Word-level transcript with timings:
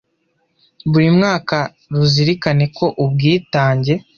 buri 0.91 1.07
mwaka 1.17 1.57
ruzirikana 1.95 2.65
ko 2.77 2.85
ubwitange 3.03 3.93